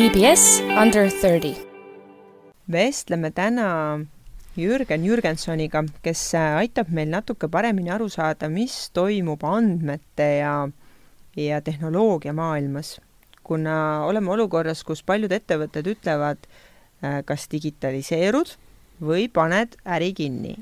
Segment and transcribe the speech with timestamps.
[0.00, 1.54] EBS Under thirty.
[2.72, 3.98] vestleme täna
[4.56, 10.54] Jürgen Jürgensoniga, kes aitab meil natuke paremini aru saada, mis toimub andmete ja,
[11.36, 13.00] ja tehnoloogia maailmas.
[13.42, 16.48] kuna oleme olukorras, kus paljud ettevõtted ütlevad,
[17.04, 18.56] äh, kas digitaliseerud
[19.04, 20.56] või paned äri kinni.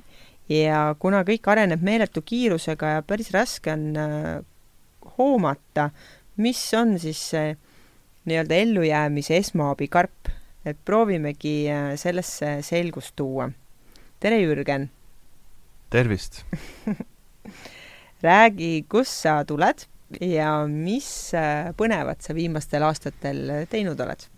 [0.49, 4.43] ja kuna kõik areneb meeletu kiirusega ja päris raske on äh,
[5.15, 5.91] hoomata,
[6.37, 7.57] mis on siis see
[8.25, 10.33] nii-öelda ellujäämise esmaabikarp,
[10.65, 13.51] et proovimegi äh, sellesse selgust tuua.
[14.21, 14.91] tere, Jürgen!
[15.91, 16.43] tervist!
[18.23, 19.87] räägi, kust sa tuled
[20.21, 24.29] ja mis äh, põnevat sa viimastel aastatel teinud oled?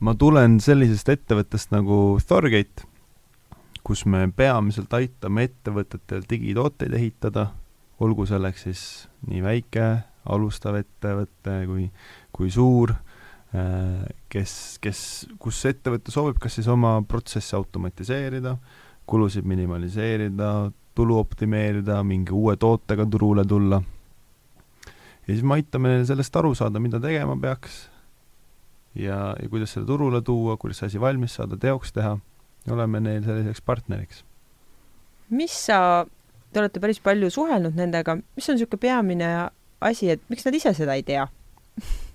[0.00, 2.84] ma tulen sellisest ettevõttest nagu Thorgate,
[3.86, 7.48] kus me peamiselt aitame ettevõtetel digitooteid ehitada,
[8.02, 8.82] olgu selleks siis
[9.30, 9.86] nii väike,
[10.28, 11.86] alustav ettevõte kui,
[12.36, 12.92] kui suur,
[13.56, 14.52] äh, kes,
[14.84, 15.00] kes,
[15.40, 18.56] kus ettevõte soovib kas siis oma protsesse automatiseerida,
[19.08, 23.82] kulusid minimaliseerida, tulu optimeerida, mingi uue tootega turule tulla.
[25.26, 27.86] ja siis me aitame neil sellest aru saada, mida tegema peaks
[28.94, 32.16] ja, ja kuidas selle turule tuua, kuidas asi valmis saada, teoks teha,
[32.70, 34.24] oleme neil selliseks partneriks.
[35.30, 36.06] mis sa,
[36.52, 39.30] te olete päris palju suhelnud nendega, mis on niisugune peamine
[39.80, 41.26] asi, et miks nad ise seda ei tea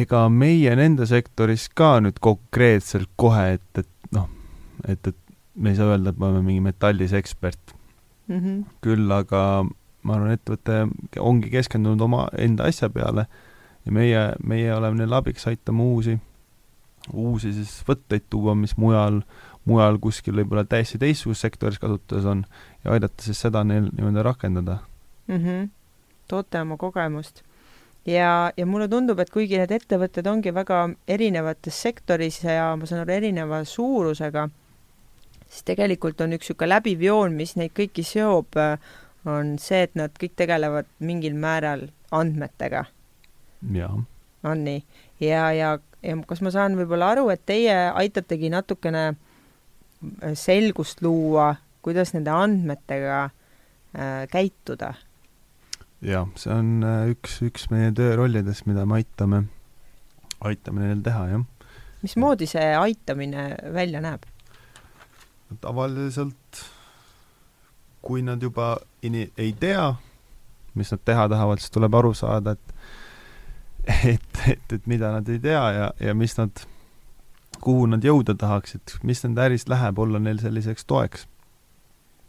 [0.00, 4.28] ega meie nende sektoris ka nüüd konkreetselt kohe, et, et noh,
[4.88, 5.16] et, et
[5.54, 7.74] me ei saa öelda, et me oleme mingi metallis ekspert
[8.28, 8.38] mm.
[8.38, 8.60] -hmm.
[8.82, 9.64] küll aga
[10.04, 10.84] ma arvan, ettevõte
[11.20, 13.26] ongi keskendunud oma enda asja peale
[13.86, 16.18] ja meie, meie oleme neile abiks, aitame uusi,
[17.12, 19.22] uusi siis võtteid tuua, mis mujal,
[19.64, 22.44] mujal kuskil võib-olla täiesti teistsuguses sektoris kasutuses on
[22.84, 24.78] ja aidata siis seda neil niimoodi rakendada
[25.26, 25.36] mm.
[25.36, 25.68] -hmm.
[26.28, 27.42] toote oma kogemust
[28.06, 33.04] ja, ja mulle tundub, et kuigi need ettevõtted ongi väga erinevates sektoris ja ma saan
[33.04, 34.48] aru, erineva suurusega,
[35.48, 38.58] siis tegelikult on üks niisugune läbiv joon, mis neid kõiki seob,
[39.24, 42.84] on see, et nad kõik tegelevad mingil määral andmetega.
[43.72, 44.00] jah.
[44.44, 44.84] on nii?
[45.20, 49.14] ja, ja, ja kas ma saan võib-olla aru, et teie aitategi natukene
[50.36, 54.92] selgust luua, kuidas nende andmetega äh, käituda
[56.04, 59.44] jah, see on äh, üks, üks meie töörollidest, mida me aitame,
[60.44, 61.44] aitame neil teha, jah.
[62.04, 64.28] mismoodi see aitamine välja näeb?
[65.62, 66.64] tavaliselt
[68.04, 68.74] kui nad juba
[69.06, 69.94] ini-, ei tea,
[70.74, 72.74] mis nad teha tahavad, siis tuleb aru saada, et
[74.14, 76.64] et, et, et mida nad ei tea ja, ja mis nad,
[77.60, 81.26] kuhu nad jõuda tahaksid, mis nende äris läheb, olla neil selliseks toeks.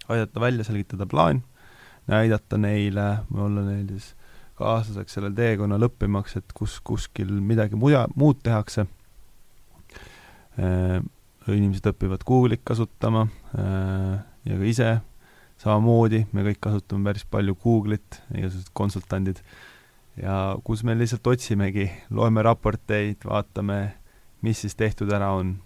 [0.07, 1.41] aidata välja selgitada plaan
[2.11, 4.13] näidata neile, olla neil siis
[4.59, 8.85] kaaslaseks sellel teekonnal õppimaks, et kus kuskil midagi muja, muud tehakse.
[10.55, 11.01] Äh,
[11.51, 13.25] inimesed õpivad Google'it kasutama
[13.59, 14.15] äh,
[14.47, 14.89] ja ka ise
[15.61, 19.41] samamoodi, me kõik kasutame päris palju Google'it, igasugused konsultandid,
[20.19, 23.79] ja kus me lihtsalt otsimegi, loeme raporteid, vaatame,
[24.45, 25.57] mis siis tehtud ära on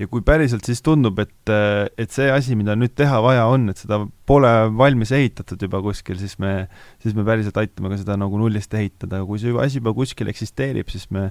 [0.00, 1.52] ja kui päriselt siis tundub, et,
[2.00, 6.16] et see asi, mida nüüd teha vaja on, et seda pole valmis ehitatud juba kuskil,
[6.20, 6.54] siis me,
[7.02, 10.32] siis me päriselt aitame ka seda nagu nullist ehitada, aga kui see asi juba kuskil
[10.32, 11.28] eksisteerib, siis me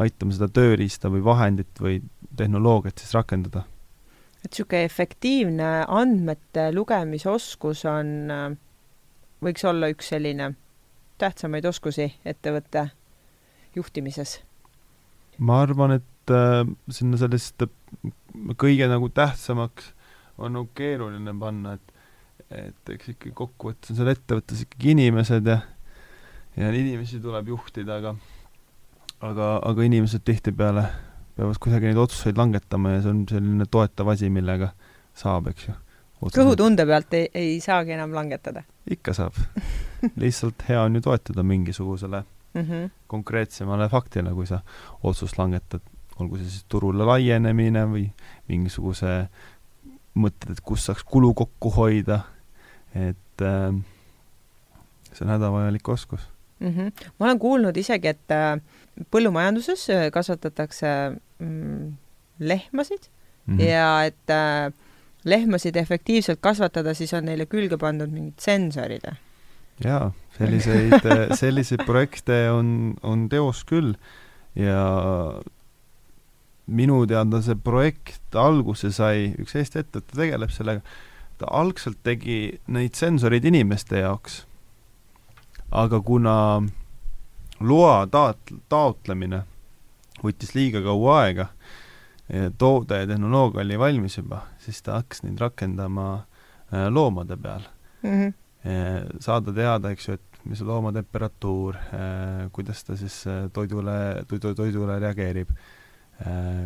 [0.00, 2.00] aitame seda tööriista või vahendit või
[2.36, 3.64] tehnoloogiat siis rakendada.
[4.42, 8.14] et niisugune efektiivne andmete lugemisoskus on,
[9.44, 10.52] võiks olla üks selline
[11.22, 12.90] tähtsamaid oskusi ettevõtte
[13.76, 14.40] juhtimises?
[15.38, 16.11] ma arvan, et äh,
[16.92, 17.64] sinna sellist
[18.60, 19.92] kõige nagu tähtsamaks
[20.38, 21.92] on nagu keeruline panna, et
[22.52, 25.60] et eks ikkagi kokkuvõttes on seal ettevõttes ikkagi inimesed ja
[26.56, 28.14] ja inimesi tuleb juhtida, aga
[29.24, 30.84] aga, aga inimesed tihtipeale
[31.36, 34.72] peavad kuidagi neid otsuseid langetama ja see on selline toetav asi, millega
[35.16, 35.78] saab, eks ju.
[36.28, 38.66] kõhutunde pealt ei, ei saagi enam langetada?
[38.90, 39.38] ikka saab
[40.22, 42.24] lihtsalt hea on ju toetuda mingisugusele
[42.54, 42.90] mm -hmm.
[43.06, 44.60] konkreetsemale faktile, kui sa
[45.02, 45.80] otsust langetad
[46.20, 48.04] olgu see siis turule laienemine või
[48.48, 49.28] mingisuguse
[50.14, 52.22] mõtted, et kus saaks kulu kokku hoida,
[52.94, 53.72] et äh,
[55.12, 56.28] see on hädavajalik oskus
[56.60, 56.68] mm.
[56.68, 57.10] -hmm.
[57.18, 58.60] ma olen kuulnud isegi, et äh,
[59.10, 60.86] põllumajanduses äh, kasvatatakse
[61.38, 61.92] mm,
[62.38, 63.08] lehmasid
[63.46, 63.62] mm -hmm.
[63.62, 64.72] ja et äh,
[65.24, 69.06] lehmasid efektiivselt kasvatada, siis on neile külge pandud mingid sensorid.
[69.84, 73.94] jaa, selliseid äh, selliseid projekte on, on teos küll
[74.54, 74.84] ja
[76.66, 80.82] minu teada see projekt alguse sai, üks Eesti ettevõte tegeleb sellega,
[81.38, 84.42] ta algselt tegi neid sensoreid inimeste jaoks,
[85.70, 86.36] aga kuna
[87.62, 89.42] loa taot-, taotlemine
[90.22, 91.48] võttis liiga kaua aega,
[92.58, 97.66] toode ja tehnoloogia oli valmis juba, siis ta hakkas neid rakendama äh, loomade peal
[98.02, 98.10] mm.
[98.10, 99.18] -hmm.
[99.20, 101.76] saada teada, eks ju, et mis looma temperatuur,
[102.52, 105.50] kuidas ta siis toidule, toidu, toidule reageerib,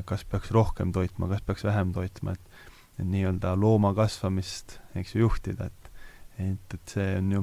[0.05, 2.65] kas peaks rohkem toitma, kas peaks vähem toitma, et
[2.97, 5.91] et nii-öelda looma kasvamist, eks ju, juhtida, et
[6.39, 7.43] et, et see on ju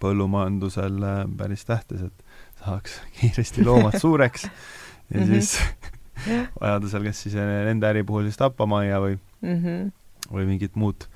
[0.00, 1.04] põllumajandusel
[1.36, 2.24] päris tähtis, et
[2.60, 5.26] saaks kiiresti loomad suureks ja -hmm.
[5.26, 5.58] siis
[6.60, 9.92] vajadusel kas siis nende äri puhul siis tapamajja või mm, -hmm.
[10.32, 11.06] või mingit muud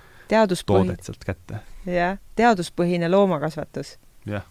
[0.67, 1.61] toodet sealt kätte.
[1.87, 3.99] jah, teaduspõhine loomakasvatus.
[4.26, 4.44] jah.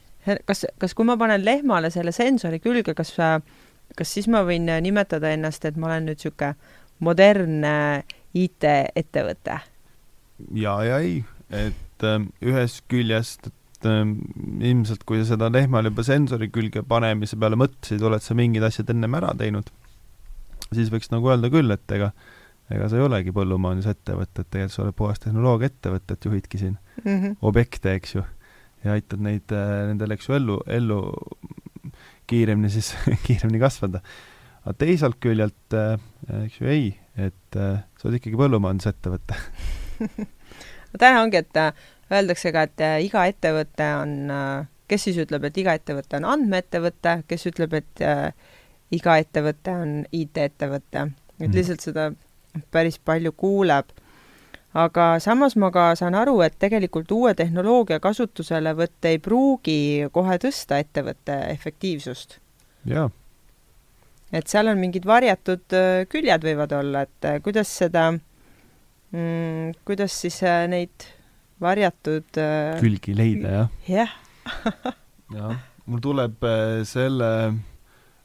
[0.45, 3.13] kas, kas kui ma panen lehmale selle sensori külge, kas,
[3.95, 6.55] kas siis ma võin nimetada ennast, et ma olen nüüd niisugune
[6.99, 8.03] modernne
[8.33, 9.59] IT-ettevõte?
[10.53, 14.05] ja, ja ei, et äh, ühest küljest et äh,
[14.69, 18.89] ilmselt kui sa seda lehmale juba sensori külge panemise peale mõtlesid, oled sa mingid asjad
[18.93, 19.69] ennem ära teinud,
[20.71, 22.11] siis võiks nagu öelda küll, et ega
[22.73, 27.37] ega sa ei olegi põllumajandusettevõte, et tegelikult sa oled puhas tehnoloogiaettevõtet, juhidki siin mm -hmm.
[27.41, 28.23] objekte, eks ju,
[28.83, 30.99] ja aitad neid äh,, nendel, eks ju, ellu, ellu
[32.27, 32.93] kiiremini siis
[33.25, 34.03] kiiremini kasvada.
[34.63, 35.99] aga teisalt küljelt äh,,
[36.43, 39.37] eks ju, ei, et äh, sa oled ikkagi põllumajandusettevõte
[40.91, 41.71] no täna ongi, et äh,
[42.13, 46.27] öeldakse ka, et äh, iga ettevõte on, äh, kes siis ütleb, et iga ettevõte on
[46.33, 48.31] andmeettevõte, kes ütleb, et äh,
[48.95, 51.07] iga ettevõte on IT-ettevõte,
[51.39, 51.55] et mm.
[51.57, 52.09] lihtsalt seda
[52.73, 53.91] päris palju kuuleb.
[54.77, 59.79] Aga samas ma ka saan aru, et tegelikult uue tehnoloogia kasutuselevõtt ei pruugi
[60.13, 62.39] kohe tõsta ettevõtte efektiivsust.
[62.85, 63.09] jaa.
[64.31, 65.77] et seal on mingid varjatud
[66.09, 71.13] küljed võivad olla, et kuidas seda mm,, kuidas siis neid
[71.63, 73.71] varjatud äh, külgi leida, jah?
[73.89, 74.13] jah.
[75.37, 75.57] jah,
[75.89, 77.31] mul tuleb äh, selle,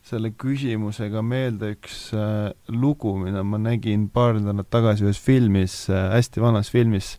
[0.06, 6.10] selle küsimusega meelde üks äh, lugu, mida ma nägin paar nädalat tagasi ühes filmis äh,,
[6.16, 7.14] hästi vanas filmis,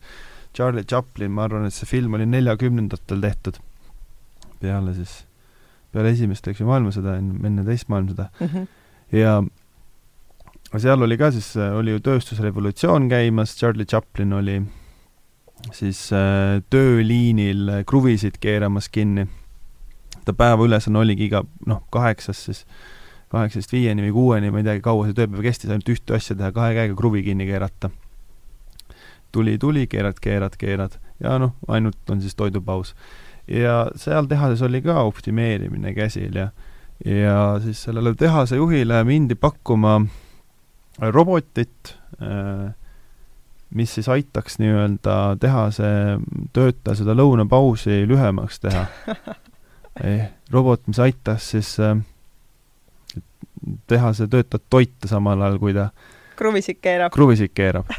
[0.54, 3.58] Charlie Chaplin, ma arvan, et see film oli neljakümnendatel tehtud,
[4.60, 5.16] peale siis,
[5.94, 8.52] peale esimest, eks ju, maailmasõda, enne teist maailmasõda mm.
[8.52, 8.70] -hmm.
[9.16, 14.60] ja seal oli ka siis, äh, oli ju tööstusrevolutsioon käimas, Charlie Chaplin oli
[15.72, 19.26] siis äh, tööliinil kruvisid keeramas kinni.
[20.24, 22.64] Ta päeva ülesanne oligi iga noh, kaheksast siis,
[23.32, 26.52] kaheksast viieni või kuueni, ma ei teagi, kaua see tööpäev kestis, ainult ühte asja teha,
[26.54, 27.90] kahe käega kruvi kinni keerata.
[29.32, 32.94] tuli, tuli, keerad, keerad, keerad ja noh, ainult on siis toidupaus.
[33.48, 36.48] ja seal tehases oli ka optimeerimine käsil ja
[37.04, 40.06] ja siis sellele tehase juhile mindi pakkuma
[41.00, 42.72] robotit äh,,
[43.70, 45.90] mis siis aitaks nii-öelda tehase
[46.52, 49.34] töötaja seda lõunapausi lühemaks teha eh,.
[50.50, 51.96] robot, mis aitas siis äh,
[53.86, 55.88] tehase töötajat toita samal ajal, kui ta
[56.38, 57.12] kruvisid keerab.
[57.14, 57.90] kruvisid keerab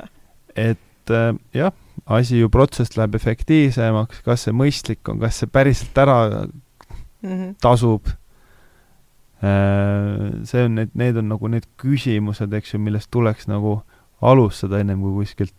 [0.70, 1.72] et äh, jah,
[2.06, 7.54] asi ju, protsess läheb efektiivsemaks, kas see mõistlik on, kas see päriselt ära mm -hmm.
[7.60, 8.08] tasub
[9.44, 13.82] äh,, see on need, need on nagu need küsimused, eks ju, millest tuleks nagu
[14.20, 15.54] alustada, ennem kui kuskilt,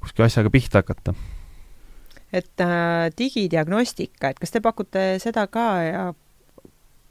[0.00, 1.14] kuskil asjaga pihta hakata.
[2.34, 6.04] Et äh, digidiagnostika, et kas te pakute seda ka ja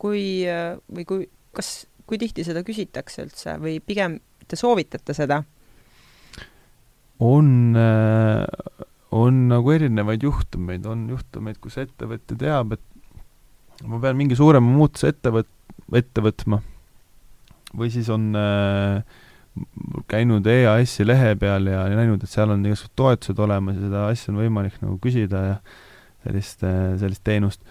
[0.01, 5.43] kui äh, või kui, kas, kui tihti seda küsitakse üldse või pigem te soovitate seda?
[7.23, 8.43] on äh,
[9.13, 15.11] on nagu erinevaid juhtumeid, on juhtumeid, kus ettevõtja teab, et ma pean mingi suurema muutuse
[15.13, 16.61] ette võt-, ette võtma.
[17.77, 19.21] või siis on äh,
[20.09, 24.31] käinud EAS-i lehe peal ja näinud, et seal on igasugused toetused olemas ja seda asja
[24.33, 25.57] on võimalik nagu küsida ja
[26.23, 26.63] sellist,
[27.01, 27.61] sellist teenust.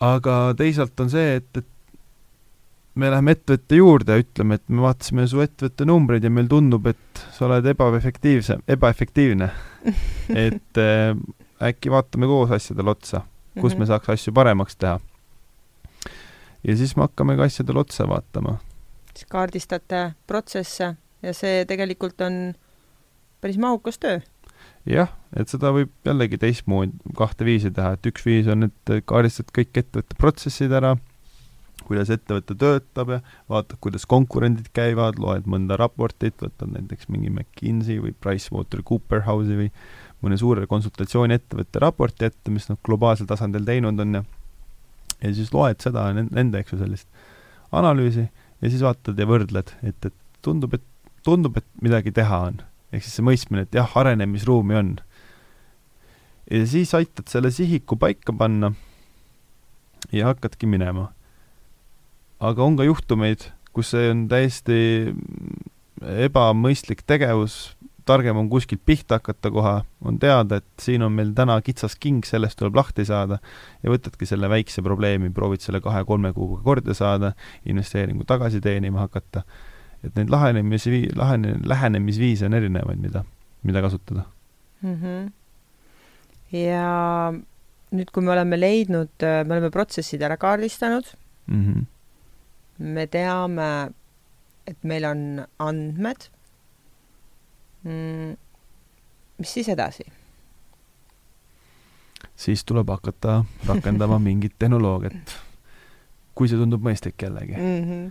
[0.00, 1.68] aga teisalt on see, et, et
[3.00, 6.88] me läheme ettevõtte juurde ja ütleme, et me vaatasime su ettevõtte numbreid ja meil tundub,
[6.90, 9.50] et sa oled ebaefektiivse, ebaefektiivne
[10.46, 11.12] et äh,
[11.70, 13.22] äkki vaatame koos asjadele otsa,
[13.60, 13.78] kus mm -hmm.
[13.84, 14.98] me saaks asju paremaks teha.
[16.64, 18.58] ja siis me hakkamegi asjadele otsa vaatama
[19.20, 22.54] siis kaardistate protsesse ja see tegelikult on
[23.40, 24.20] päris mahukas töö.
[24.88, 29.52] jah, et seda võib jällegi teistmoodi, kahte viisi teha, et üks viis on, et kaardistad
[29.56, 30.94] kõik ettevõtte protsessid ära,
[31.84, 38.00] kuidas ettevõte töötab ja vaatad, kuidas konkurendid käivad, loed mõnda raportit, võtad näiteks mingi McKinsey
[38.00, 39.70] või PricewaterhouseCooperhouse'i või
[40.24, 44.28] mõne suure konsultatsiooniettevõtte raporti ette, mis nad globaalsel tasandil teinud on ja
[45.20, 47.08] ja siis loed seda, nende, eks ju, sellist
[47.76, 48.30] analüüsi
[48.60, 50.84] ja siis vaatad ja võrdled, et, et tundub, et
[51.26, 52.60] tundub, et midagi teha on.
[52.90, 54.92] ehk siis see mõistmine, et jah, arenemisruumi on.
[56.50, 58.72] ja siis aitad selle sihiku paika panna
[60.12, 61.10] ja hakkadki minema.
[62.40, 64.80] aga on ka juhtumeid, kus see on täiesti
[66.00, 67.76] ebamõistlik tegevus,
[68.06, 72.22] targem on kuskilt pihta hakata kohe, on teada, et siin on meil täna kitsas king,
[72.26, 73.40] sellest tuleb lahti saada
[73.82, 77.34] ja võtadki selle väikse probleemi, proovid selle kahe-kolme kuuga korda saada,
[77.68, 79.44] investeeringu tagasi teenima hakata.
[80.04, 83.24] et neid lahenemisvii-, lahene-, lähenemisviise on erinevaid, mida,
[83.62, 84.22] mida kasutada
[84.80, 84.94] mm.
[84.94, 85.30] -hmm.
[86.56, 87.32] ja
[87.92, 91.04] nüüd, kui me oleme leidnud, me oleme protsessid ära kaardistanud
[91.46, 91.84] mm, -hmm.
[92.78, 93.90] me teame,
[94.66, 96.30] et meil on andmed
[97.84, 98.36] mm,.
[99.38, 100.04] mis siis edasi?
[102.36, 105.36] siis tuleb hakata rakendama mingit tehnoloogiat,
[106.34, 107.84] kui see tundub mõistlik jällegi mm.
[107.88, 108.10] -hmm.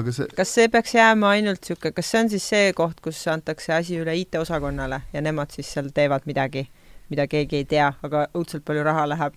[0.00, 3.26] aga see kas see peaks jääma ainult niisugune, kas see on siis see koht, kus
[3.32, 6.68] antakse asi üle IT-osakonnale ja nemad siis seal teevad midagi,
[7.10, 9.34] mida keegi ei tea, aga õudselt palju raha läheb?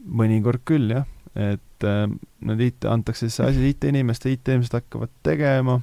[0.00, 2.06] mõnikord küll jah, et äh,
[2.40, 5.80] need IT, antakse see asi IT-inimeste, IT-inimesed hakkavad tegema,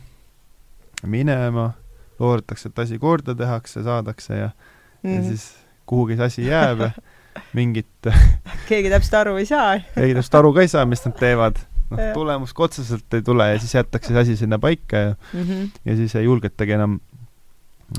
[1.05, 1.73] minema
[2.19, 5.15] loodetakse, et asi korda tehakse, saadakse ja mm, -hmm.
[5.15, 5.27] ja mhm.
[5.27, 5.55] siis
[5.85, 6.91] kuhugi see asi jääb ja
[7.57, 8.09] mingit
[8.67, 9.79] keegi täpselt aru ei saa.
[9.95, 11.59] keegi täpselt aru ka ei saa, mis nad teevad.
[11.89, 15.43] noh, tulemust ka otseselt ei tule ja siis jätakse see asi sinna paika ja mm,
[15.43, 15.69] -hmm.
[15.85, 16.99] ja siis ei julgetagi enam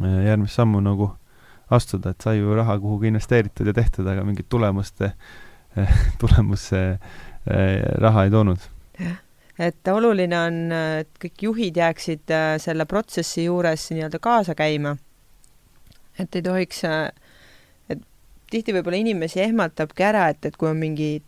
[0.02, 1.12] äh, järgmist sammu nagu
[1.70, 5.00] astuda, et sai ju raha kuhugi investeeritud ja tehtud, aga mingit tulemust,
[6.20, 8.58] tulemust see äh, raha ei toonud.
[8.98, 9.16] jah
[9.58, 10.58] et oluline on,
[11.02, 14.96] et kõik juhid jääksid äh, selle protsessi juures nii-öelda kaasa käima.
[16.18, 17.10] et ei tohiks, äh,
[17.90, 18.02] et
[18.50, 21.22] tihti võib-olla inimesi ehmatabki ära, et, et kui on mingi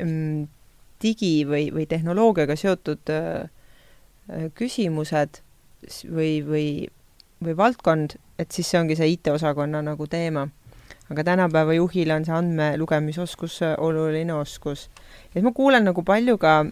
[0.00, 0.44] mm,
[1.02, 3.48] digi või, või tehnoloogiaga seotud äh,
[4.54, 5.40] küsimused
[6.08, 6.66] või, või,
[7.42, 10.48] või valdkond, et siis see ongi see IT-osakonna nagu teema.
[11.12, 14.88] aga tänapäeva juhil on see andmelugemisoskus oluline oskus.
[15.24, 16.64] ja siis ma kuulen nagu palju ka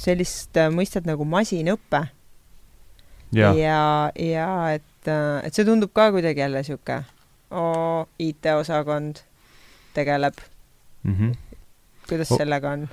[0.00, 2.02] sellist äh, mõistet nagu masinõpe.
[3.34, 3.80] ja, ja,
[4.14, 7.02] ja et, äh, et see tundub ka kuidagi jälle sihuke,
[7.50, 9.22] oo, IT-osakond
[9.94, 10.38] tegeleb
[11.02, 11.14] mm.
[11.14, 11.60] -hmm.
[12.08, 12.88] kuidas o sellega on?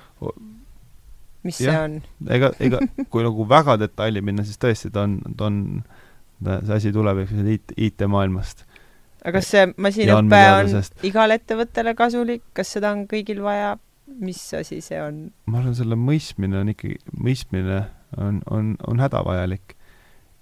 [1.42, 1.70] mis ja.
[1.70, 2.02] see on?
[2.28, 2.80] ega, ega
[3.10, 5.82] kui nagu väga detaili minna, siis tõesti ta on, ta on,
[6.44, 8.64] see asi tuleb eks IT, IT-maailmast
[9.24, 13.74] aga kas see masinõpe on, on igale ettevõttele kasulik, kas seda on kõigil vaja?
[14.20, 15.28] Mis asi see on?
[15.50, 17.82] ma arvan, selle mõistmine on ikkagi, mõistmine
[18.20, 19.76] on, on, on hädavajalik.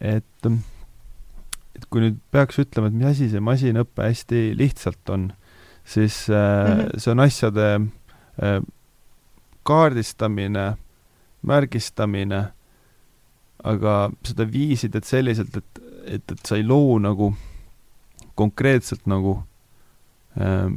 [0.00, 0.48] et,
[1.76, 5.30] et kui nüüd peaks ütlema, et mis asi see masinõpe hästi lihtsalt on,
[5.84, 6.98] siis äh, mm -hmm.
[6.98, 7.68] see on asjade
[8.42, 8.62] äh,
[9.62, 10.76] kaardistamine,
[11.42, 12.52] märgistamine,
[13.64, 17.34] aga seda viisi teed selliselt, et, et, et sa ei loo nagu
[18.34, 19.42] konkreetselt nagu
[20.40, 20.72] äh,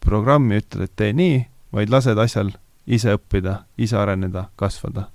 [0.00, 2.52] programmi, ütled, et tee nii vaid lased asjal
[2.86, 5.08] ise õppida, ise areneda, kasvada.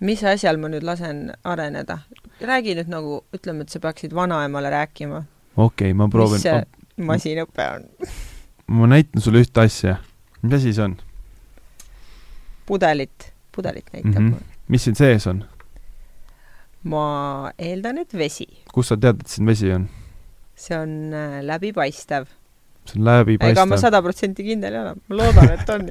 [0.00, 1.98] mis asjal ma nüüd lasen areneda?
[2.40, 5.24] räägi nüüd nagu, ütleme, et sa peaksid vanaemale rääkima.
[5.56, 6.40] okei okay,, ma proovin.
[6.40, 7.88] mis see masinõpe on
[8.78, 9.96] ma näitan sulle ühte asja.
[10.42, 10.96] mis asi see on?
[12.66, 14.32] pudelit, pudelit näitab mm.
[14.32, 14.54] -hmm.
[14.68, 15.44] mis siin sees on?
[16.82, 18.48] ma eeldan, et vesi.
[18.72, 19.88] kust sa tead, et siin vesi on?
[20.56, 22.26] see on äh, läbipaistev
[22.88, 23.54] see on läbipaistev.
[23.54, 25.86] ega ma sada protsenti kindel ei ole, ma loodan, et on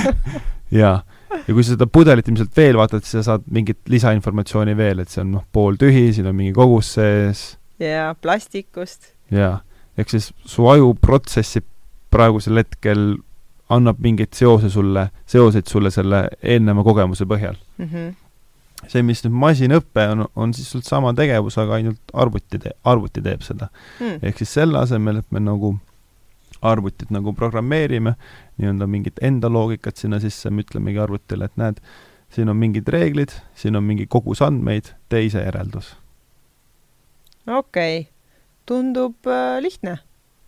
[0.80, 0.96] jaa,
[1.36, 5.12] ja kui sa seda pudelit ilmselt veel vaatad, siis sa saad mingit lisainformatsiooni veel, et
[5.12, 7.46] see on noh, pooltühi, siin on mingi kogus sees.
[7.82, 9.12] jaa, plastikust.
[9.34, 9.60] jaa,
[9.98, 11.68] ehk siis su aju protsessib
[12.14, 13.08] praegusel hetkel,
[13.72, 17.90] annab mingeid seose sulle, seoseid sulle selle eelneva kogemuse põhjal mm.
[17.90, 18.14] -hmm
[18.90, 23.44] see, mis nüüd masinõpe on, on sisuliselt sama tegevus, aga ainult arvuti tee-, arvuti teeb
[23.46, 24.20] seda mm..
[24.22, 25.72] ehk siis selle asemel, et me nagu
[26.70, 28.16] arvutit nagu programmeerime,
[28.60, 31.80] nii-öelda mingit enda loogikat sinna sisse, me ütlemegi arvutile, et näed,
[32.32, 35.94] siin on mingid reeglid, siin on mingi kogus andmeid, tee ise järeldus.
[37.46, 38.12] okei okay.,
[38.66, 39.98] tundub äh, lihtne.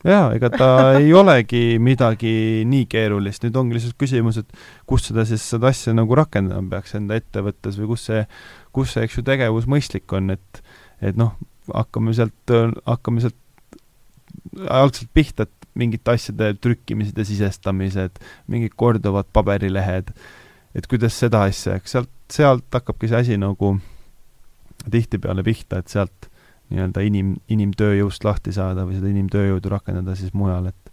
[0.04, 0.70] jaa, ega ta
[1.00, 5.94] ei olegi midagi nii keerulist, nüüd ongi lihtsalt küsimus, et kus seda siis, seda asja
[5.94, 8.24] nagu rakendama peaks enda ettevõttes või kus see,
[8.74, 10.62] kus see, eks ju, tegevus mõistlik on, et
[10.98, 11.36] et noh,
[11.70, 12.54] hakkame sealt,
[12.86, 13.38] hakkame sealt
[14.68, 18.18] algselt pihta, et mingite asjade trükkimised ja sisestamised,
[18.50, 20.10] mingid korduvad paberilehed,
[20.74, 23.76] et kuidas seda asja, eks sealt, sealt hakkabki see asi nagu
[24.90, 26.28] tihtipeale pihta, et sealt
[26.68, 30.92] nii-öelda inim, inimtööjõust lahti saada või seda inimtööjõudu rakendada siis mujal, et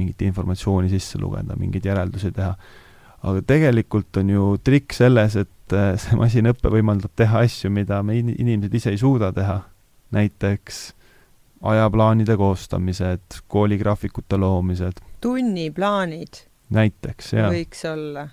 [0.00, 2.54] mingit informatsiooni sisse lugeda, mingeid järeldusi teha.
[3.20, 8.16] aga tegelikult on ju trikk selles, et äh, see masinõpe võimaldab teha asju, mida me
[8.18, 9.60] in-, inimesed ise ei suuda teha.
[10.10, 10.80] näiteks
[11.60, 15.00] ajaplaanide koostamised, kooligraafikute loomised.
[15.20, 16.44] tunniplaanid.
[16.70, 17.50] näiteks, jaa.
[17.52, 18.28] võiks olla.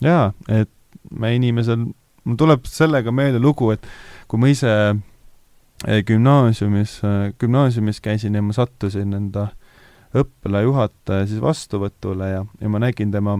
[0.00, 0.70] jaa, et
[1.10, 1.86] me inimesel,
[2.24, 3.86] mul tuleb sellega meelde lugu, et
[4.28, 9.48] kui ma ise eh, gümnaasiumis, eh, gümnaasiumis käisin ja ma sattusin enda
[10.14, 13.38] õppealajuhataja siis vastuvõtule ja, ja ma nägin tema,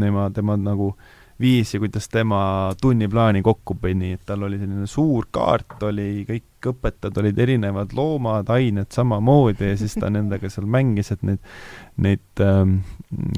[0.00, 0.94] tema, tema nagu
[1.40, 2.40] viisi, kuidas tema
[2.80, 8.50] tunniplaani kokku pani, et tal oli selline suur kaart, oli, kõik õpetajad olid erinevad loomad,
[8.52, 11.40] ained samamoodi ja siis ta nendega seal mängis, et neid,
[12.00, 12.80] neid ähm,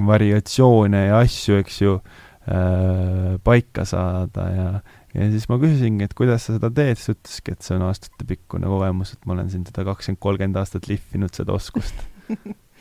[0.06, 4.73] variatsioone ja asju, eks ju äh,, paika saada ja
[5.12, 8.68] ja siis ma küsisingi, et kuidas sa seda teed, siis ütleski, et see on aastatepikkune
[8.71, 12.00] kogemus, et ma olen siin seda kakskümmend, kolmkümmend aastat lihvinud, seda oskust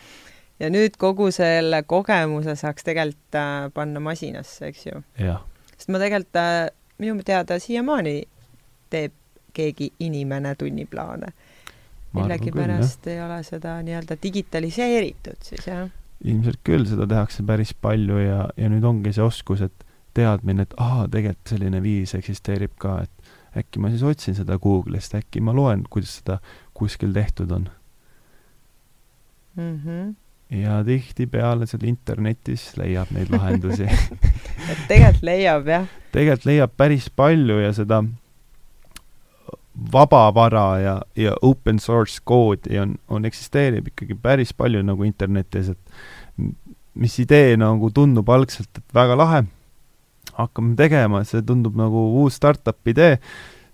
[0.61, 5.01] ja nüüd kogu selle kogemuse saaks tegelikult äh, panna masinasse, eks ju?
[5.17, 6.67] sest ma tegelikult äh,,
[7.01, 8.21] minu teada siiamaani
[8.93, 9.17] teeb
[9.53, 11.33] keegi inimene tunniplaane.
[12.13, 15.87] millegipärast ei ole seda nii-öelda digitaliseeritud siis, jah?
[16.23, 20.73] ilmselt küll, seda tehakse päris palju ja, ja nüüd ongi see oskus, et teadmine, et
[20.77, 25.55] aa, tegelikult selline viis eksisteerib ka, et äkki ma siis otsin seda Google'ist, äkki ma
[25.55, 26.37] loen, kuidas seda
[26.77, 27.69] kuskil tehtud on
[29.55, 29.79] mm.
[29.85, 30.13] -hmm.
[30.51, 35.87] Ja tihtipeale seal internetis leiab neid lahendusi et tegelikult leiab, jah?
[36.11, 38.01] tegelikult leiab päris palju ja seda
[39.93, 46.51] vabavara ja, ja open source koodi on, on, eksisteerib ikkagi päris palju nagu internetis, et
[46.99, 49.41] mis idee nagu tundub algselt, et väga lahe
[50.35, 53.17] hakkame tegema, see tundub nagu uus startup idee,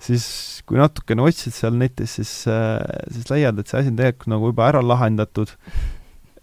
[0.02, 0.28] siis
[0.70, 2.78] kui natukene otsid seal netis, siis, äh,
[3.14, 5.54] siis leiad, et see asi on tegelikult nagu juba ära lahendatud,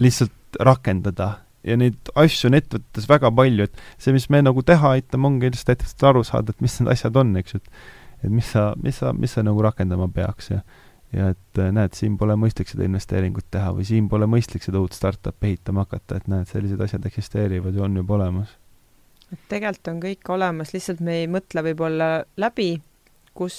[0.03, 1.41] lihtsalt rakendada.
[1.65, 5.49] ja neid asju on ettevõtetes väga palju, et see, mis me nagu teha aitame, ongi
[5.49, 8.73] lihtsalt ettevõtetel aru saada, et mis need asjad on, eks ju, et et mis sa,
[8.81, 10.61] mis sa, mis sa nagu rakendama peaks ja
[11.15, 14.81] ja et äh, näed, siin pole mõistlik seda investeeringut teha või siin pole mõistlik seda
[14.83, 18.57] uut startup'i ehitama hakata, et näed, sellised asjad eksisteerivad ja on juba olemas
[19.33, 22.09] et tegelikult on kõik olemas, lihtsalt me ei mõtle võib-olla
[22.41, 22.75] läbi,
[23.35, 23.57] kus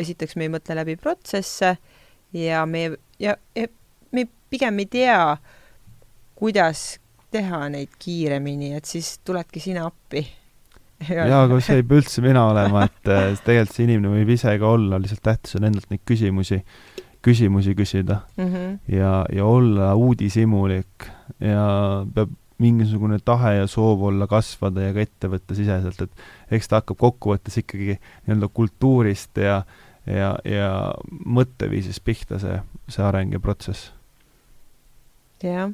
[0.00, 1.74] esiteks me ei mõtle läbi protsesse
[2.34, 2.86] ja me
[3.22, 3.66] ja, ja
[4.14, 5.18] me pigem ei tea,
[6.38, 6.84] kuidas
[7.34, 10.24] teha neid kiiremini, et siis tuledki sina appi.
[11.08, 14.54] jaa, aga see ei pea üldse mina olema, et äh, tegelikult see inimene võib ise
[14.60, 16.60] ka olla, lihtsalt tähtis on endalt neid küsimusi,
[17.24, 18.78] küsimusi küsida mm -hmm.
[18.94, 21.08] ja, ja olla uudishimulik
[21.40, 21.66] ja
[22.14, 27.58] peab mingisugune tahe ja soov olla kasvada ja ka ettevõttesiseselt, et eks ta hakkab kokkuvõttes
[27.58, 29.64] ikkagi nii-öelda kultuurist ja
[30.06, 30.70] ja, ja
[31.08, 33.92] mõtteviisist pihta see, see areng ja protsess.
[35.42, 35.72] jah,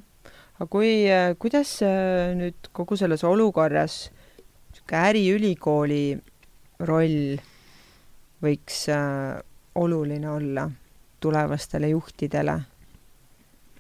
[0.61, 0.91] aga kui,
[1.41, 1.79] kuidas
[2.37, 4.11] nüüd kogu selles olukorras
[4.71, 6.05] niisugune äriülikooli
[6.87, 7.41] roll
[8.45, 9.41] võiks äh,
[9.75, 10.69] oluline olla
[11.21, 12.61] tulevastele juhtidele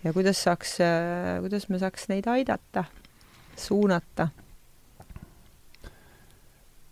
[0.04, 0.78] ja kuidas saaks,
[1.40, 2.84] kuidas me saaks neid aidata,
[3.56, 4.30] suunata?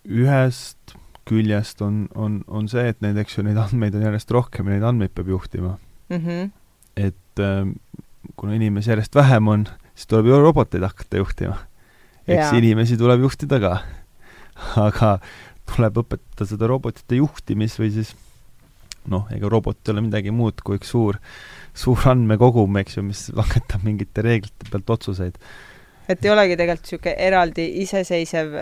[0.09, 0.96] ühest
[1.29, 4.79] küljest on, on, on see, et neid, eks ju, neid andmeid on järjest rohkem ja
[4.79, 5.74] neid andmeid peab juhtima
[6.09, 6.16] mm.
[6.16, 6.51] -hmm.
[6.96, 7.68] et äh,
[8.36, 11.58] kuna inimesi järjest vähem on, siis tuleb ju roboteid hakata juhtima.
[12.28, 12.54] eks ja.
[12.58, 13.74] inimesi tuleb juhtida ka.
[14.76, 15.18] aga
[15.68, 18.14] tuleb õpetada seda robotite juhtimis või siis
[19.08, 21.18] noh, ega robot ei ole midagi muud kui üks suur
[21.78, 25.38] suur andmekogum, eks ju, mis langetab mingite reeglite pealt otsuseid.
[26.08, 28.58] et ei olegi tegelikult niisugune eraldi iseseisev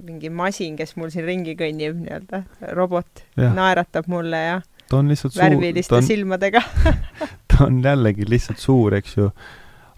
[0.00, 2.44] mingi masin, kes mul siin ringi kõnnib, nii-öelda
[2.78, 3.50] robot ja.
[3.56, 6.94] naeratab mulle ja ta on lihtsalt suur värviliste on, silmadega ta
[7.66, 9.30] on jällegi lihtsalt suur, eks ju,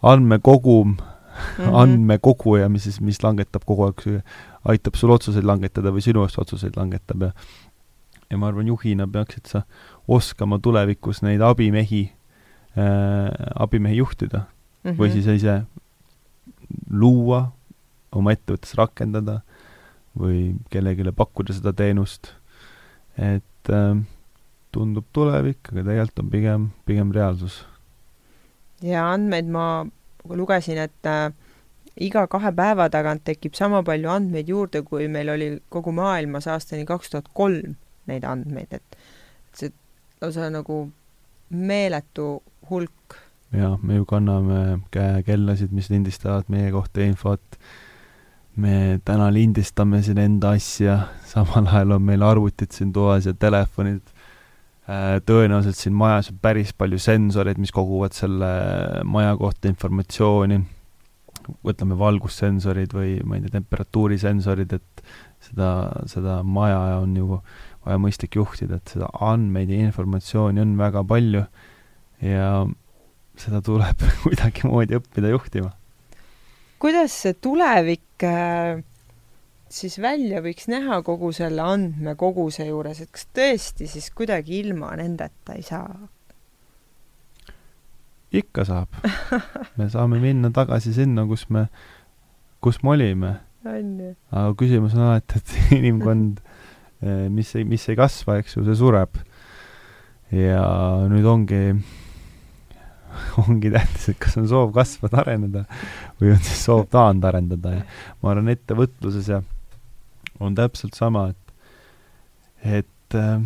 [0.02, 1.74] andmekogum mm, -hmm.
[1.82, 4.22] andmekoguja, mis siis, mis langetab kogu aeg,
[4.64, 7.32] aitab sul otsuseid langetada või sinu eest otsuseid langetab ja
[8.32, 9.62] ja ma arvan, juhina peaksid sa
[10.08, 12.06] oskama tulevikus neid abimehi
[12.78, 14.98] äh, abimehi juhtida mm -hmm.
[14.98, 15.62] või siis ise
[16.90, 17.52] luua,
[18.12, 19.40] oma ettevõttes rakendada
[20.18, 22.32] või kellelegi pakkuda seda teenust.
[23.18, 23.96] et äh,
[24.72, 27.62] tundub tulevik, aga tegelikult on pigem, pigem reaalsus.
[28.82, 29.86] ja andmeid ma
[30.28, 31.32] lugesin, et äh,
[32.00, 36.86] iga kahe päeva tagant tekib sama palju andmeid juurde, kui meil oli kogu maailmas aastani
[36.88, 37.76] kaks tuhat kolm
[38.10, 38.98] neid andmeid, et
[39.56, 39.72] see
[40.22, 40.86] lausa nagu
[41.50, 43.18] meeletu hulk.
[43.52, 47.58] jaa, me ju kanname käekellasid, mis lindistavad meie kohta infot.
[48.56, 54.02] me täna lindistame siin enda asja, samal ajal on meil arvutid siin toas ja telefonid.
[54.90, 58.48] Äh, tõenäoliselt siin majas on päris palju sensoreid, mis koguvad selle
[59.06, 60.62] maja kohta informatsiooni.
[61.66, 65.02] võtame valgussensorid või ma ei tea, temperatuurisensorid, et
[65.42, 65.68] seda,
[66.06, 67.38] seda maja on ju
[67.82, 71.42] vaja mõistlik juhtida, et seda andmeid ja informatsiooni on väga palju
[72.22, 72.48] ja
[73.38, 75.72] seda tuleb kuidagimoodi õppida juhtima.
[76.82, 78.82] kuidas see tulevik äh,
[79.72, 85.56] siis välja võiks näha kogu selle andmekoguse juures, et kas tõesti siis kuidagi ilma nendeta
[85.56, 85.94] ei saa?
[88.32, 89.00] ikka saab.
[89.76, 91.66] me saame minna tagasi sinna, kus me,
[92.64, 93.32] kus me olime.
[93.64, 96.40] aga küsimus on alati, et inimkond,
[97.04, 99.20] eh, mis ei, mis ei kasva, eks ju, see sureb.
[100.32, 100.64] ja
[101.12, 101.62] nüüd ongi,
[103.44, 105.66] ongi tähtis, et kas on soov kasvada, areneda
[106.20, 107.82] või on siis soov taandarendada ja
[108.22, 109.42] ma arvan, ettevõtluses ja
[110.42, 111.54] on täpselt sama, et,
[112.80, 113.42] et äh,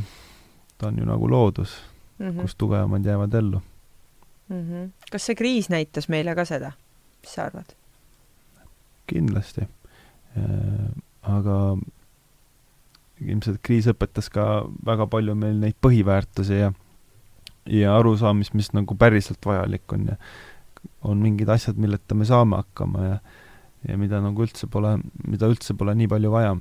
[0.78, 1.78] ta on ju nagu loodus
[2.18, 2.40] mm, -hmm.
[2.40, 3.62] kus tugevamad jäävad ellu
[4.48, 4.62] mm.
[4.62, 4.90] -hmm.
[5.10, 6.72] kas see kriis näitas meile ka seda,
[7.20, 7.76] mis sa arvad?
[9.06, 10.90] kindlasti äh,.
[11.22, 11.78] aga
[13.20, 16.72] ilmselt kriis õpetas ka väga palju meil neid põhiväärtusi ja
[17.66, 20.16] ja arusaamist, mis nagu päriselt vajalik on ja
[21.02, 23.18] on mingid asjad, milleta me saame hakkama ja
[23.88, 26.56] ja mida nagu üldse pole, mida üldse pole nii palju vaja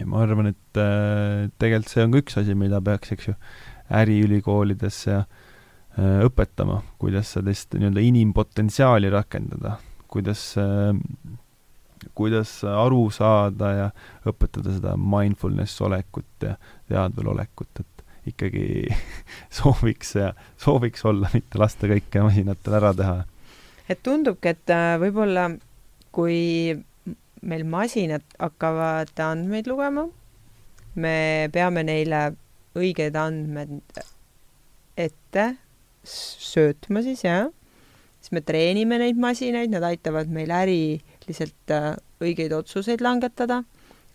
[0.00, 3.34] ja ma arvan, et äh, tegelikult see on ka üks asi, mida peaks, eks ju,
[3.96, 9.76] äriülikoolides ja äh, õpetama, kuidas sellist nii-öelda inimpotentsiaali rakendada,
[10.12, 10.92] kuidas äh,
[12.14, 13.86] kuidas aru saada ja
[14.28, 16.56] õpetada seda mindfulness olekut ja
[16.88, 18.66] teadvel olekut, et ikkagi
[19.58, 20.32] sooviks ja
[20.62, 23.16] sooviks olla, mitte lasta kõike masinatel ära teha.
[23.88, 25.50] et tundubki, et äh, võib-olla
[26.16, 26.74] kui
[27.46, 30.06] meil masinad hakkavad andmeid lugema,
[30.96, 31.16] me
[31.52, 32.22] peame neile
[32.76, 34.00] õiged andmed
[34.96, 35.46] ette
[36.06, 37.48] söötma siis, jah,
[38.20, 43.62] siis me treenime neid masinaid, nad aitavad meil äriliselt äh, õigeid otsuseid langetada.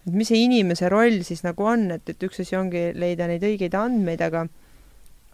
[0.07, 3.43] et mis see inimese roll siis nagu on, et, et üks asi ongi leida neid
[3.45, 4.47] õigeid andmeid, aga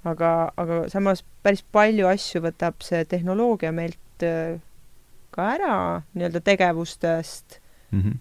[0.08, 4.58] aga, aga samas päris palju asju võtab see tehnoloogia meilt äh,
[5.32, 5.78] ka ära
[6.14, 7.60] nii-öelda tegevustest
[7.92, 8.02] mm.
[8.02, 8.18] -hmm.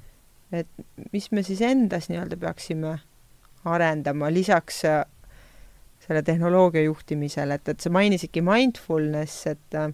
[0.53, 0.69] et
[1.13, 2.99] mis me siis endas nii-öelda peaksime
[3.65, 5.05] arendama lisaks äh,
[6.07, 9.93] selle tehnoloogia juhtimisele, et, et sa mainisidki mindfulness, et äh,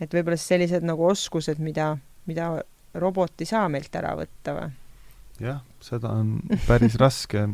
[0.00, 1.94] et võib-olla siis sellised nagu oskused, mida,
[2.28, 2.50] mida
[3.00, 4.70] robot ei saa meilt ära võtta või?
[5.42, 7.46] jah, seda on päris raske,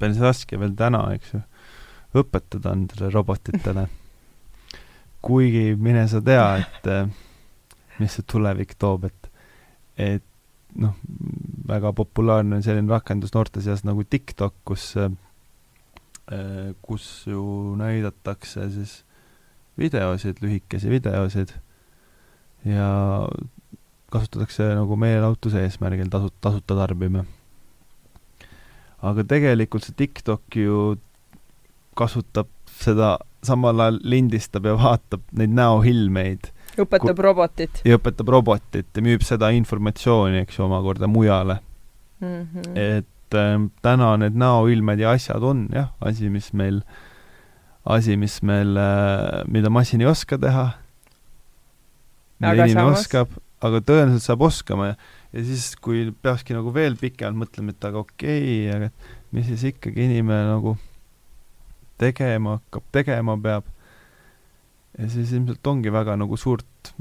[0.00, 1.42] päris raske veel täna, eks ju,
[2.20, 3.88] õpetada nendele robotitele.
[5.24, 7.08] kuigi mine sa tea, et äh,
[7.98, 9.23] mis see tulevik toob, et
[10.00, 10.24] et
[10.80, 10.94] noh,
[11.68, 17.44] väga populaarne on selline rakendus noorte seas nagu TikTok, kus, äh, kus ju
[17.78, 19.02] näidatakse siis
[19.78, 21.54] videosid, lühikesi videosid
[22.64, 22.88] ja
[24.14, 27.24] kasutatakse nagu meelelahutuse eesmärgil tasu-, tasuta tarbime.
[29.04, 30.96] aga tegelikult see TikTok ju
[31.98, 32.48] kasutab
[32.80, 37.80] seda, samal ajal lindistab ja vaatab neid näoilmeid õpetab robotit.
[37.86, 41.58] ja õpetab robotit ja müüb seda informatsiooni, eks ju, omakorda mujale
[42.20, 42.46] mm.
[42.52, 42.78] -hmm.
[42.78, 46.82] et äh, täna need näoilmed ja asjad on jah, asi, mis meil,
[47.84, 50.70] asi, mis meil äh,, mida masin ei oska teha,
[52.40, 53.04] mida inimene samas...
[53.04, 54.96] oskab, aga tõenäoliselt saab oskama ja,
[55.32, 58.90] ja siis, kui peakski nagu veel pikemalt mõtlema, et aga okei okay,, aga
[59.34, 60.76] mis siis ikkagi inimene nagu
[61.98, 63.70] tegema hakkab, tegema peab
[64.98, 66.92] ja siis ilmselt ongi väga nagu suurt,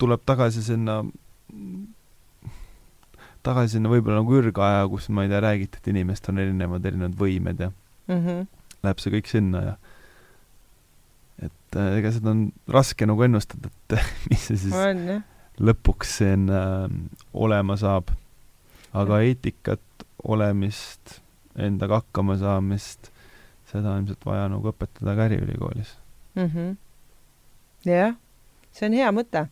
[0.00, 1.00] tuleb tagasi sinna,
[3.46, 7.16] tagasi sinna võib-olla nagu ürgaja, kus ma ei tea, räägiti, et inimestel on erinevad, erinevad
[7.20, 8.46] võimed ja mm -hmm.
[8.82, 9.76] läheb see kõik sinna ja
[11.46, 13.98] et äh, ega seda on raske nagu ennustada, et
[14.30, 15.22] mis see siis on,
[15.60, 16.90] lõpuks siin äh,
[17.32, 18.10] olema saab.
[18.92, 21.20] aga eetikat, olemist,
[21.54, 23.12] endaga hakkama saamist,
[23.70, 25.98] seda on ilmselt vaja nagu õpetada ka äriülikoolis
[26.34, 26.46] mm.
[26.46, 26.89] -hmm
[27.88, 28.14] jah,
[28.72, 29.46] see on hea mõte.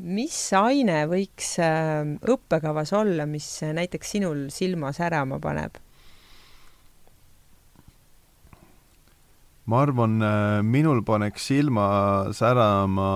[0.00, 5.76] mis aine võiks äh, õppekavas olla, mis näiteks sinul silma särama paneb?
[9.66, 11.86] ma arvan, äh, minul paneks silma
[12.34, 13.10] särama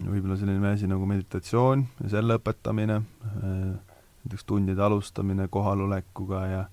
[0.00, 3.02] võib-olla selline asi nagu meditatsioon ja selle õpetamine,
[3.44, 6.68] äh, näiteks tundide alustamine kohalolekuga ja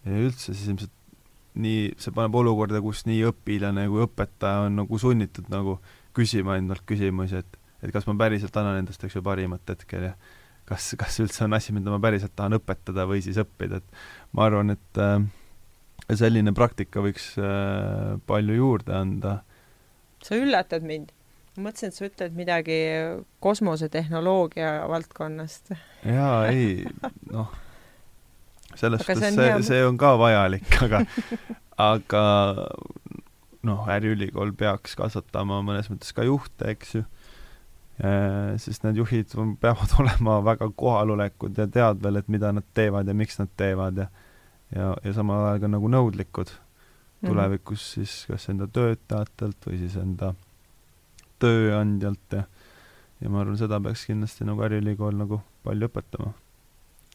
[0.00, 0.92] ja üldse siis ilmselt
[1.58, 5.78] nii, see paneb olukorda, kus nii õpilane kui õpetaja on nagu sunnitud nagu
[6.16, 10.14] küsima endalt küsimusi, et et kas ma päriselt annan endast, eks ju, parimat hetkel ja
[10.68, 14.02] kas, kas üldse on asi, mida ma päriselt tahan õpetada või siis õppida, et
[14.36, 15.24] ma arvan, et äh,
[16.12, 19.40] selline praktika võiks äh, palju juurde anda.
[20.22, 21.14] sa üllatad mind.
[21.56, 22.78] ma mõtlesin, et sa ütled midagi
[23.40, 25.72] kosmosetehnoloogia valdkonnast.
[26.04, 26.84] jaa, ei,
[27.34, 27.56] noh
[28.78, 31.04] selles suhtes see, see, on ka vajalik, aga
[31.90, 32.24] aga
[33.66, 37.04] noh, äriülikool peaks kasvatama mõnes mõttes ka juhte, eks ju,
[38.00, 43.08] Äh, sest need juhid on, peavad olema väga kohalolekud ja teadvel, et mida nad teevad
[43.08, 44.06] ja miks nad teevad ja
[44.70, 47.26] ja, ja samal ajal ka nagu nõudlikud mhm.
[47.26, 50.32] tulevikus siis kas enda töötajatelt või siis enda
[51.42, 52.46] tööandjalt ja
[53.20, 56.32] ja ma arvan, seda peaks kindlasti nagu Äriülikool nagu palju õpetama.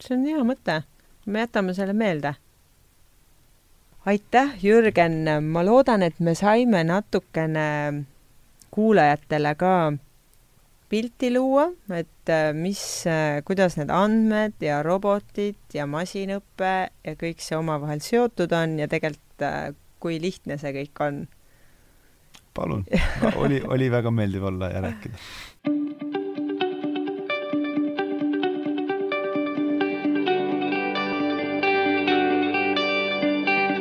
[0.04, 0.78] see on hea mõte,
[1.26, 2.36] me jätame selle meelde.
[4.06, 8.04] aitäh, Jürgen, ma loodan, et me saime natukene
[8.72, 9.94] kuulajatele ka
[10.90, 17.42] pilti luua, et äh, mis, äh, kuidas need andmed ja robotid ja masinõpe ja kõik
[17.42, 21.24] see omavahel seotud on ja tegelikult äh, kui lihtne see kõik on.
[22.56, 22.86] palun
[23.42, 25.26] oli, oli väga meeldiv olla ja rääkida.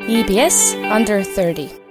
[0.06, 1.83] EBS Under 30